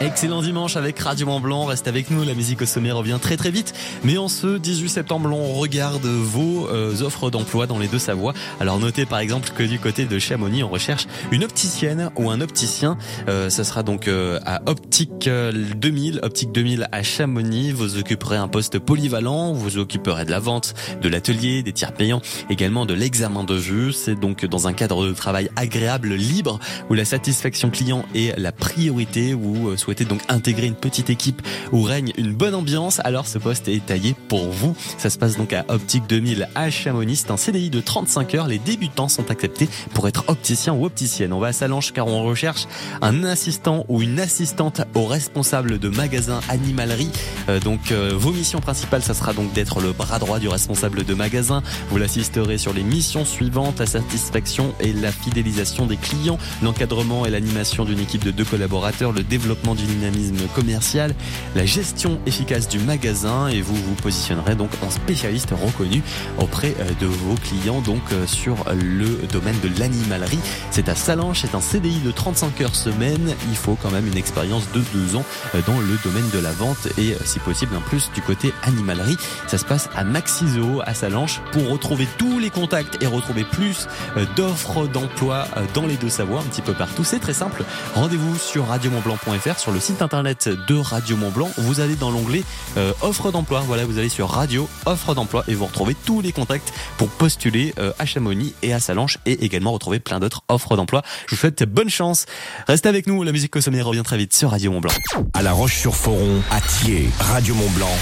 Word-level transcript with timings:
Excellent 0.00 0.42
dimanche 0.42 0.76
avec 0.76 0.98
Radio 0.98 1.26
Mont 1.26 1.40
Blanc. 1.40 1.66
Reste 1.66 1.86
avec 1.86 2.10
nous. 2.10 2.24
La 2.24 2.34
musique 2.34 2.60
au 2.62 2.66
sommet 2.66 2.90
revient 2.90 3.18
très 3.22 3.36
très 3.36 3.52
vite. 3.52 3.72
Mais 4.02 4.18
en 4.18 4.26
ce 4.26 4.58
18 4.58 4.88
septembre, 4.88 5.30
on 5.32 5.54
regarde 5.54 6.04
vos 6.04 6.68
euh, 6.68 7.00
offres 7.02 7.30
d'emploi 7.30 7.68
dans 7.68 7.78
les 7.78 7.86
deux 7.86 8.00
Savoies. 8.00 8.34
Alors 8.58 8.80
notez 8.80 9.06
par 9.06 9.20
exemple 9.20 9.50
que 9.56 9.62
du 9.62 9.78
côté 9.78 10.04
de 10.04 10.18
Chamonix, 10.18 10.64
on 10.64 10.68
recherche 10.68 11.06
une 11.30 11.44
opticienne 11.44 12.10
ou 12.16 12.28
un 12.28 12.40
opticien. 12.40 12.98
Euh, 13.28 13.48
sera 13.50 13.84
donc 13.84 14.08
euh, 14.08 14.40
à 14.44 14.62
Optique 14.66 15.28
2000, 15.28 16.20
Optique 16.24 16.50
2000 16.50 16.88
à 16.90 17.02
Chamonix. 17.04 17.70
Vous 17.70 17.96
occuperez 17.96 18.36
un 18.36 18.48
poste 18.48 18.80
polyvalent. 18.80 19.52
Vous 19.52 19.78
occuperez 19.78 20.24
de 20.24 20.30
la 20.32 20.40
vente, 20.40 20.74
de 21.00 21.08
l'atelier, 21.08 21.62
des 21.62 21.72
tiers 21.72 21.92
payants, 21.92 22.20
également 22.50 22.84
de 22.84 22.94
l'examen 22.94 23.44
de 23.44 23.54
vue. 23.54 23.92
C'est 23.92 24.18
donc 24.18 24.44
dans 24.44 24.66
un 24.66 24.72
cadre 24.72 25.06
de 25.06 25.12
travail 25.12 25.50
agréable, 25.54 26.14
libre, 26.14 26.58
où 26.90 26.94
la 26.94 27.04
satisfaction 27.04 27.70
client 27.70 28.04
est 28.16 28.36
la 28.36 28.50
priorité, 28.50 29.34
où 29.34 29.76
souhaitez 29.94 30.04
donc 30.04 30.22
intégrer 30.28 30.66
une 30.66 30.74
petite 30.74 31.08
équipe 31.08 31.40
où 31.70 31.82
règne 31.82 32.12
une 32.16 32.32
bonne 32.32 32.54
ambiance, 32.54 33.00
alors 33.04 33.28
ce 33.28 33.38
poste 33.38 33.68
est 33.68 33.84
taillé 33.84 34.16
pour 34.28 34.50
vous. 34.50 34.74
Ça 34.98 35.08
se 35.08 35.18
passe 35.18 35.36
donc 35.36 35.52
à 35.52 35.64
Optique 35.68 36.04
2000 36.08 36.48
à 36.56 36.68
Chamonix. 36.68 37.16
C'est 37.16 37.30
un 37.30 37.36
CDI 37.36 37.70
de 37.70 37.80
35 37.80 38.34
heures. 38.34 38.48
Les 38.48 38.58
débutants 38.58 39.08
sont 39.08 39.30
acceptés 39.30 39.68
pour 39.92 40.08
être 40.08 40.24
opticien 40.26 40.72
ou 40.72 40.84
opticienne. 40.84 41.32
On 41.32 41.38
va 41.38 41.48
à 41.48 41.52
Salange 41.52 41.92
car 41.92 42.08
on 42.08 42.24
recherche 42.24 42.66
un 43.02 43.22
assistant 43.22 43.84
ou 43.88 44.02
une 44.02 44.18
assistante 44.18 44.82
au 44.94 45.04
responsable 45.04 45.78
de 45.78 45.88
magasin 45.88 46.40
animalerie. 46.48 47.10
Euh, 47.48 47.60
donc 47.60 47.92
euh, 47.92 48.12
vos 48.14 48.32
missions 48.32 48.60
principales, 48.60 49.02
ça 49.02 49.14
sera 49.14 49.32
donc 49.32 49.52
d'être 49.52 49.80
le 49.80 49.92
bras 49.92 50.18
droit 50.18 50.40
du 50.40 50.48
responsable 50.48 51.04
de 51.04 51.14
magasin. 51.14 51.62
Vous 51.90 51.98
l'assisterez 51.98 52.58
sur 52.58 52.72
les 52.72 52.82
missions 52.82 53.24
suivantes, 53.24 53.78
la 53.78 53.86
satisfaction 53.86 54.74
et 54.80 54.92
la 54.92 55.12
fidélisation 55.12 55.86
des 55.86 55.96
clients, 55.96 56.38
l'encadrement 56.62 57.26
et 57.26 57.30
l'animation 57.30 57.84
d'une 57.84 58.00
équipe 58.00 58.24
de 58.24 58.32
deux 58.32 58.44
collaborateurs, 58.44 59.12
le 59.12 59.22
développement 59.22 59.73
du 59.74 59.84
dynamisme 59.84 60.46
commercial, 60.54 61.14
la 61.54 61.66
gestion 61.66 62.18
efficace 62.26 62.68
du 62.68 62.78
magasin 62.78 63.48
et 63.48 63.60
vous 63.60 63.74
vous 63.74 63.94
positionnerez 63.94 64.54
donc 64.54 64.70
en 64.82 64.90
spécialiste 64.90 65.50
reconnu 65.50 66.02
auprès 66.38 66.74
euh, 66.80 66.90
de 67.00 67.06
vos 67.06 67.34
clients 67.34 67.80
donc 67.80 68.00
euh, 68.12 68.26
sur 68.26 68.56
le 68.72 69.26
domaine 69.32 69.58
de 69.60 69.70
l'animalerie. 69.78 70.38
C'est 70.70 70.88
à 70.88 70.94
Salange, 70.94 71.40
c'est 71.40 71.54
un 71.54 71.60
CDI 71.60 72.00
de 72.00 72.10
35 72.10 72.60
heures 72.60 72.74
semaine. 72.74 73.34
Il 73.50 73.56
faut 73.56 73.76
quand 73.80 73.90
même 73.90 74.06
une 74.06 74.16
expérience 74.16 74.64
de 74.72 74.82
deux 74.92 75.16
ans 75.16 75.24
euh, 75.54 75.60
dans 75.66 75.78
le 75.80 75.96
domaine 76.04 76.28
de 76.32 76.38
la 76.38 76.52
vente 76.52 76.88
et 76.98 77.16
si 77.24 77.38
possible 77.38 77.76
en 77.76 77.80
plus 77.80 78.10
du 78.14 78.22
côté 78.22 78.52
animalerie. 78.62 79.16
Ça 79.46 79.58
se 79.58 79.64
passe 79.64 79.88
à 79.94 80.04
Maxiso 80.04 80.80
à 80.84 80.94
Salange 80.94 81.40
pour 81.52 81.68
retrouver 81.68 82.06
tous 82.18 82.38
les 82.38 82.50
contacts 82.50 83.02
et 83.02 83.06
retrouver 83.06 83.44
plus 83.44 83.88
d'offres 84.36 84.86
d'emploi 84.86 85.46
dans 85.74 85.86
les 85.86 85.96
deux 85.96 86.08
Savoies 86.08 86.40
un 86.40 86.44
petit 86.44 86.62
peu 86.62 86.72
partout. 86.72 87.04
C'est 87.04 87.18
très 87.18 87.34
simple. 87.34 87.64
Rendez-vous 87.94 88.36
sur 88.36 88.68
radiomontblanc.fr 88.68 89.58
sur 89.64 89.72
le 89.72 89.80
site 89.80 90.02
internet 90.02 90.50
de 90.68 90.76
Radio 90.76 91.16
Mont 91.16 91.30
Blanc. 91.30 91.48
Vous 91.56 91.80
allez 91.80 91.94
dans 91.96 92.10
l'onglet 92.10 92.42
euh, 92.76 92.92
offre 93.00 93.30
d'emploi. 93.30 93.62
Voilà, 93.66 93.86
vous 93.86 93.96
allez 93.96 94.10
sur 94.10 94.28
Radio 94.28 94.68
offre 94.84 95.14
d'emploi 95.14 95.42
et 95.48 95.54
vous 95.54 95.64
retrouvez 95.64 95.96
tous 96.04 96.20
les 96.20 96.32
contacts 96.32 96.70
pour 96.98 97.08
postuler 97.08 97.72
euh, 97.78 97.90
à 97.98 98.04
Chamonix 98.04 98.52
et 98.60 98.74
à 98.74 98.78
Salanches 98.78 99.16
et 99.24 99.42
également 99.42 99.72
retrouver 99.72 100.00
plein 100.00 100.20
d'autres 100.20 100.42
offres 100.50 100.76
d'emploi. 100.76 101.00
Je 101.28 101.34
vous 101.34 101.40
souhaite 101.40 101.62
bonne 101.62 101.88
chance. 101.88 102.26
Restez 102.68 102.90
avec 102.90 103.06
nous. 103.06 103.22
La 103.22 103.32
musique 103.32 103.56
au 103.56 103.60
revient 103.60 104.02
très 104.04 104.18
vite 104.18 104.34
sur 104.34 104.50
Radio 104.50 104.70
Mont 104.70 104.80
Blanc. 104.80 104.92
À 105.32 105.40
La 105.40 105.52
Roche-sur-Foron, 105.52 106.42
à 106.50 106.60
Thiers, 106.60 107.08
Radio 107.18 107.54
Mont 107.54 107.70
Blanc, 107.70 107.96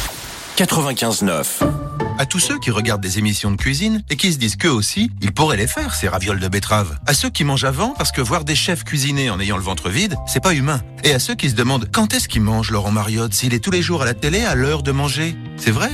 95.9 0.56 1.91
à 2.22 2.24
tous 2.24 2.38
ceux 2.38 2.60
qui 2.60 2.70
regardent 2.70 3.02
des 3.02 3.18
émissions 3.18 3.50
de 3.50 3.56
cuisine 3.56 4.04
et 4.08 4.14
qui 4.14 4.32
se 4.32 4.38
disent 4.38 4.54
qu'eux 4.54 4.70
aussi, 4.70 5.10
ils 5.22 5.32
pourraient 5.32 5.56
les 5.56 5.66
faire, 5.66 5.92
ces 5.92 6.06
ravioles 6.06 6.38
de 6.38 6.46
betterave. 6.46 6.96
À 7.04 7.14
ceux 7.14 7.30
qui 7.30 7.42
mangent 7.42 7.64
avant, 7.64 7.94
parce 7.98 8.12
que 8.12 8.20
voir 8.20 8.44
des 8.44 8.54
chefs 8.54 8.84
cuisiner 8.84 9.28
en 9.28 9.40
ayant 9.40 9.56
le 9.56 9.62
ventre 9.64 9.88
vide, 9.88 10.14
c'est 10.28 10.40
pas 10.40 10.54
humain. 10.54 10.80
Et 11.02 11.12
à 11.12 11.18
ceux 11.18 11.34
qui 11.34 11.50
se 11.50 11.56
demandent 11.56 11.88
quand 11.90 12.14
est-ce 12.14 12.28
qu'ils 12.28 12.42
mangent 12.42 12.70
Laurent 12.70 12.92
Mariotte 12.92 13.34
s'il 13.34 13.54
est 13.54 13.58
tous 13.58 13.72
les 13.72 13.82
jours 13.82 14.02
à 14.02 14.04
la 14.04 14.14
télé 14.14 14.44
à 14.44 14.54
l'heure 14.54 14.84
de 14.84 14.92
manger. 14.92 15.34
C'est 15.56 15.72
vrai 15.72 15.90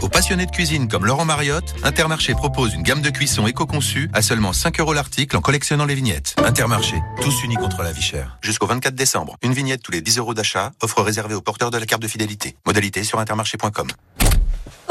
aux 0.00 0.08
passionnés 0.08 0.46
de 0.46 0.50
cuisine 0.52 0.86
comme 0.86 1.04
Laurent 1.04 1.24
Mariotte, 1.24 1.74
Intermarché 1.82 2.32
propose 2.32 2.72
une 2.72 2.84
gamme 2.84 3.02
de 3.02 3.10
cuissons 3.10 3.48
éco-conçue 3.48 4.08
à 4.14 4.22
seulement 4.22 4.52
5 4.52 4.78
euros 4.78 4.94
l'article 4.94 5.36
en 5.36 5.40
collectionnant 5.40 5.86
les 5.86 5.96
vignettes. 5.96 6.36
Intermarché, 6.38 6.96
tous 7.20 7.42
unis 7.42 7.56
contre 7.56 7.82
la 7.82 7.90
vie 7.90 8.00
chère. 8.00 8.38
Jusqu'au 8.40 8.66
24 8.66 8.94
décembre, 8.94 9.36
une 9.42 9.52
vignette 9.52 9.82
tous 9.82 9.90
les 9.90 10.00
10 10.00 10.18
euros 10.18 10.34
d'achat, 10.34 10.70
offre 10.82 11.02
réservée 11.02 11.34
aux 11.34 11.42
porteurs 11.42 11.72
de 11.72 11.78
la 11.78 11.84
carte 11.84 12.00
de 12.00 12.08
fidélité. 12.08 12.54
Modalité 12.64 13.02
sur 13.02 13.18
intermarché.com. 13.18 13.88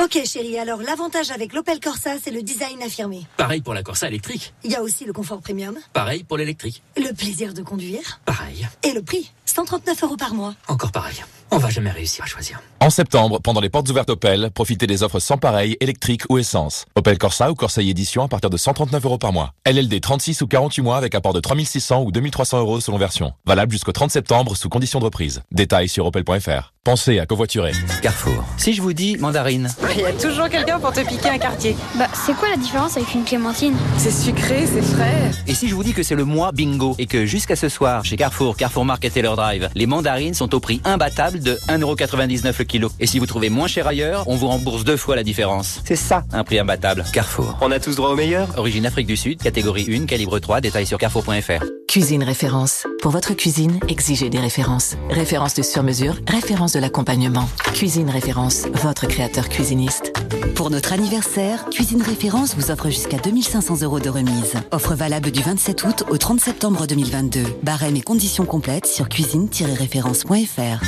Ok 0.01 0.19
chérie, 0.25 0.57
alors 0.59 0.81
l'avantage 0.81 1.31
avec 1.31 1.53
l'Opel 1.53 1.79
Corsa, 1.79 2.11
c'est 2.23 2.31
le 2.31 2.41
design 2.41 2.81
affirmé. 2.83 3.25
Pareil 3.35 3.61
pour 3.61 3.73
la 3.73 3.83
Corsa 3.83 4.07
électrique. 4.07 4.53
Il 4.63 4.71
y 4.71 4.75
a 4.75 4.81
aussi 4.83 5.05
le 5.05 5.13
confort 5.13 5.41
premium. 5.41 5.75
Pareil 5.93 6.23
pour 6.23 6.37
l'électrique. 6.37 6.83
Le 6.95 7.11
plaisir 7.13 7.53
de 7.53 7.61
conduire. 7.61 8.19
Pareil. 8.25 8.67
Et 8.83 8.91
le 8.91 9.01
prix 9.01 9.31
139 9.45 10.03
euros 10.03 10.17
par 10.17 10.33
mois. 10.33 10.55
Encore 10.67 10.91
pareil. 10.91 11.23
On 11.51 11.57
va 11.57 11.69
jamais 11.69 11.91
réussir 11.91 12.23
à 12.23 12.27
choisir. 12.27 12.61
En 12.79 12.89
septembre, 12.89 13.39
pendant 13.41 13.61
les 13.61 13.69
portes 13.69 13.89
ouvertes 13.89 14.09
Opel, 14.09 14.51
profitez 14.53 14.85
des 14.85 15.01
offres 15.01 15.19
sans 15.19 15.37
pareil, 15.37 15.77
électrique 15.79 16.23
ou 16.29 16.37
essence. 16.37 16.85
Opel 16.95 17.17
Corsa 17.17 17.49
ou 17.51 17.55
Corsa 17.55 17.81
édition 17.81 18.23
à 18.23 18.27
partir 18.27 18.49
de 18.49 18.57
139 18.57 19.03
euros 19.05 19.17
par 19.17 19.33
mois. 19.33 19.53
LLD 19.65 20.01
36 20.01 20.41
ou 20.41 20.47
48 20.47 20.81
mois 20.81 20.97
avec 20.97 21.15
apport 21.15 21.33
de 21.33 21.39
3600 21.39 22.03
ou 22.03 22.11
2300 22.11 22.59
euros 22.59 22.79
selon 22.79 22.97
version. 22.97 23.33
Valable 23.45 23.71
jusqu'au 23.71 23.93
30 23.93 24.11
septembre 24.11 24.55
sous 24.55 24.69
condition 24.69 24.99
de 24.99 25.05
reprise. 25.05 25.41
Détails 25.51 25.89
sur 25.89 26.05
opel.fr. 26.05 26.73
Pensez 26.83 27.19
à 27.19 27.25
covoiturer. 27.25 27.73
Carrefour. 28.01 28.45
Si 28.57 28.73
je 28.73 28.81
vous 28.81 28.93
dis 28.93 29.17
mandarine. 29.17 29.69
Il 29.95 30.01
y 30.01 30.05
a 30.05 30.13
toujours 30.13 30.47
quelqu'un 30.47 30.79
pour 30.79 30.93
te 30.93 31.01
piquer 31.05 31.29
un 31.29 31.37
quartier. 31.37 31.75
Bah, 31.95 32.07
c'est 32.25 32.33
quoi 32.33 32.49
la 32.49 32.55
différence 32.55 32.95
avec 32.95 33.13
une 33.13 33.25
clémentine? 33.25 33.75
C'est 33.97 34.11
sucré, 34.11 34.65
c'est 34.65 34.81
frais. 34.81 35.31
Et 35.47 35.53
si 35.53 35.67
je 35.67 35.75
vous 35.75 35.83
dis 35.83 35.93
que 35.93 36.03
c'est 36.03 36.15
le 36.15 36.23
mois 36.23 36.51
bingo 36.53 36.95
et 36.97 37.05
que 37.05 37.25
jusqu'à 37.25 37.57
ce 37.57 37.67
soir, 37.67 38.05
chez 38.05 38.15
Carrefour, 38.15 38.55
Carrefour 38.55 38.85
Market 38.85 39.17
et 39.17 39.21
leur 39.21 39.35
drive, 39.35 39.69
les 39.75 39.85
mandarines 39.85 40.33
sont 40.33 40.53
au 40.55 40.61
prix 40.61 40.79
imbattable 40.85 41.36
de 41.39 41.55
1,99€ 41.67 42.55
le 42.59 42.63
kilo. 42.63 42.91
Et 42.99 43.07
si 43.07 43.19
vous 43.19 43.25
trouvez 43.25 43.49
moins 43.49 43.67
cher 43.67 43.87
ailleurs, 43.87 44.27
on 44.27 44.35
vous 44.35 44.47
rembourse 44.47 44.83
deux 44.83 44.97
fois 44.97 45.15
la 45.15 45.23
différence. 45.23 45.81
C'est 45.85 45.95
ça, 45.95 46.23
un 46.31 46.43
prix 46.43 46.59
imbattable. 46.59 47.03
Carrefour. 47.13 47.57
On 47.61 47.71
a 47.71 47.79
tous 47.79 47.95
droit 47.95 48.09
au 48.09 48.15
meilleur? 48.15 48.47
Origine 48.57 48.85
Afrique 48.85 49.07
du 49.07 49.17
Sud, 49.17 49.41
catégorie 49.41 49.87
1, 49.89 50.05
calibre 50.05 50.39
3, 50.39 50.61
détail 50.61 50.85
sur 50.85 50.97
carrefour.fr. 50.97 51.76
Cuisine 51.87 52.23
référence. 52.23 52.85
Pour 53.01 53.11
votre 53.11 53.33
cuisine, 53.33 53.79
exigez 53.87 54.29
des 54.29 54.39
références. 54.39 54.97
Références 55.09 55.53
de 55.53 55.61
sur-mesure, 55.63 56.15
références 56.27 56.73
de 56.73 56.79
l'accompagnement. 56.79 57.47
Cuisine 57.73 58.09
Référence, 58.09 58.65
votre 58.73 59.07
créateur 59.07 59.47
cuisiniste. 59.47 60.11
Pour 60.53 60.69
notre 60.69 60.91
anniversaire, 60.91 61.65
Cuisine 61.69 62.01
Référence 62.01 62.55
vous 62.55 62.71
offre 62.71 62.89
jusqu'à 62.89 63.17
2500 63.17 63.83
euros 63.83 64.01
de 64.01 64.09
remise. 64.09 64.55
Offre 64.71 64.95
valable 64.95 65.31
du 65.31 65.41
27 65.41 65.83
août 65.85 66.03
au 66.09 66.17
30 66.17 66.41
septembre 66.41 66.87
2022. 66.87 67.43
Barème 67.63 67.95
et 67.95 68.01
conditions 68.01 68.45
complètes 68.45 68.85
sur 68.85 69.07
cuisine-référence.fr. 69.07 70.83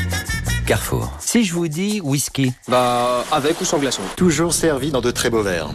Carrefour. 0.68 1.12
Si 1.20 1.46
je 1.46 1.54
vous 1.54 1.70
dis 1.70 2.02
whisky. 2.02 2.52
Bah, 2.68 3.24
avec 3.32 3.60
ou 3.62 3.66
sans 3.66 3.80
glaçon. 3.80 4.02
Toujours 4.18 4.54
servi 4.54 4.92
dans 4.92 5.02
de 5.02 5.12
très 5.12 5.30
beaux 5.30 5.44
verres. 5.44 5.72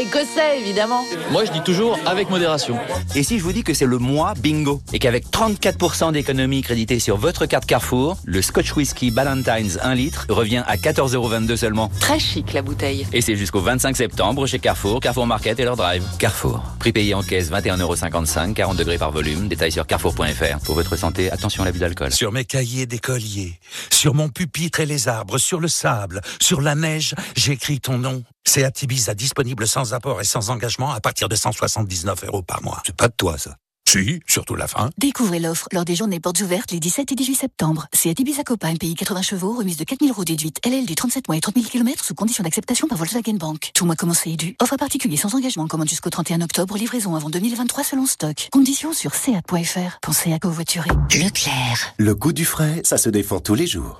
Écossais, 0.00 0.58
évidemment. 0.58 1.04
Moi, 1.30 1.44
je 1.44 1.52
dis 1.52 1.60
toujours 1.60 1.98
avec 2.06 2.30
modération. 2.30 2.78
Et 3.14 3.22
si 3.22 3.38
je 3.38 3.44
vous 3.44 3.52
dis 3.52 3.62
que 3.62 3.74
c'est 3.74 3.84
le 3.84 3.98
mois 3.98 4.32
bingo 4.32 4.80
et 4.94 4.98
qu'avec 4.98 5.26
34% 5.26 6.12
d'économie 6.12 6.62
créditée 6.62 6.98
sur 6.98 7.18
votre 7.18 7.44
carte 7.44 7.66
Carrefour, 7.66 8.16
le 8.24 8.40
Scotch 8.40 8.74
Whisky 8.74 9.10
Ballantines 9.10 9.78
1 9.82 9.94
litre 9.94 10.24
revient 10.30 10.62
à 10.66 10.76
14,22€ 10.76 11.54
seulement. 11.56 11.90
Très 12.00 12.18
chic 12.18 12.54
la 12.54 12.62
bouteille. 12.62 13.06
Et 13.12 13.20
c'est 13.20 13.36
jusqu'au 13.36 13.60
25 13.60 13.94
septembre 13.94 14.46
chez 14.46 14.58
Carrefour, 14.58 15.00
Carrefour 15.00 15.26
Market 15.26 15.60
et 15.60 15.64
leur 15.64 15.76
drive. 15.76 16.02
Carrefour. 16.18 16.62
Prix 16.78 16.92
payé 16.92 17.12
en 17.12 17.22
caisse 17.22 17.50
21,55€, 17.50 18.54
40 18.54 18.78
degrés 18.78 18.96
par 18.96 19.10
volume. 19.10 19.48
Détail 19.48 19.70
sur 19.70 19.86
carrefour.fr. 19.86 20.64
Pour 20.64 20.76
votre 20.76 20.96
santé, 20.96 21.30
attention 21.30 21.62
à 21.62 21.66
l'abus 21.66 21.78
d'alcool. 21.78 22.10
Sur 22.10 22.32
mes 22.32 22.46
cahiers 22.46 22.86
d'écolier, 22.86 23.60
sur 23.90 24.14
mon 24.14 24.30
pupitre 24.30 24.80
et 24.80 24.86
les 24.86 25.08
arbres, 25.08 25.36
sur 25.36 25.60
le 25.60 25.68
sable, 25.68 26.22
sur 26.40 26.62
la 26.62 26.74
neige, 26.74 27.14
j'écris 27.36 27.80
ton 27.80 27.98
nom. 27.98 28.22
C'est 28.44 28.64
Atibiza 28.64 29.14
disponible 29.14 29.68
sans 29.68 29.89
apport 29.94 30.20
et 30.20 30.24
sans 30.24 30.50
engagement 30.50 30.90
à 30.90 31.00
partir 31.00 31.28
de 31.28 31.36
179 31.36 32.24
euros 32.24 32.42
par 32.42 32.62
mois. 32.62 32.82
C'est 32.84 32.96
pas 32.96 33.08
de 33.08 33.14
toi, 33.16 33.38
ça. 33.38 33.56
Si, 33.90 34.20
surtout 34.28 34.54
la 34.54 34.68
fin. 34.68 34.90
Découvrez 34.98 35.40
l'offre 35.40 35.66
lors 35.72 35.84
des 35.84 35.96
journées 35.96 36.20
portes 36.20 36.40
ouvertes 36.42 36.70
les 36.70 36.78
17 36.78 37.10
et 37.10 37.14
18 37.16 37.34
septembre. 37.34 37.88
C'est 37.92 38.20
Ibiza 38.20 38.44
Copain, 38.44 38.76
pays 38.76 38.94
80 38.94 39.22
chevaux, 39.22 39.52
remise 39.52 39.78
de 39.78 39.82
4000 39.82 40.10
euros 40.10 40.22
déduite, 40.22 40.64
LL 40.64 40.86
du 40.86 40.94
37 40.94 41.26
mois 41.26 41.36
et 41.36 41.40
30 41.40 41.56
000 41.56 41.66
km 41.66 42.04
sous 42.04 42.14
condition 42.14 42.44
d'acceptation 42.44 42.86
par 42.86 42.98
Volkswagen 42.98 43.34
Bank. 43.34 43.72
Tout 43.74 43.86
mois 43.86 43.96
commencé 43.96 44.30
et 44.30 44.36
dû. 44.36 44.54
Offre 44.62 44.76
particulier 44.76 45.16
sans 45.16 45.34
engagement, 45.34 45.66
commande 45.66 45.88
jusqu'au 45.88 46.08
31 46.10 46.40
octobre, 46.42 46.76
livraison 46.76 47.16
avant 47.16 47.30
2023 47.30 47.82
selon 47.82 48.06
stock. 48.06 48.46
Conditions 48.52 48.92
sur 48.92 49.12
seat.fr. 49.12 49.98
Pensez 50.02 50.32
à 50.32 50.38
covoiturer. 50.38 50.90
Leclerc. 51.12 51.94
Le 51.98 52.14
goût 52.14 52.32
du 52.32 52.44
frais, 52.44 52.82
ça 52.84 52.96
se 52.96 53.08
défend 53.08 53.40
tous 53.40 53.56
les 53.56 53.66
jours. 53.66 53.98